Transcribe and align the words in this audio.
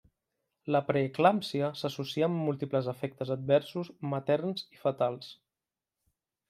La 0.75 0.79
preeclàmpsia 0.87 1.69
s'associa 1.81 2.29
amb 2.31 2.41
múltiples 2.47 2.91
efectes 2.95 3.35
adversos 3.39 3.95
materns 4.15 4.69
i 4.79 4.85
fetals. 4.87 5.35